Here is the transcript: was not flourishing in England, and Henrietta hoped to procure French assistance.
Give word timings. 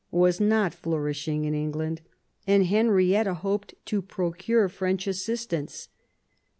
was 0.09 0.39
not 0.41 0.73
flourishing 0.73 1.45
in 1.45 1.53
England, 1.53 2.01
and 2.47 2.65
Henrietta 2.65 3.35
hoped 3.35 3.75
to 3.85 4.01
procure 4.01 4.67
French 4.67 5.05
assistance. 5.05 5.89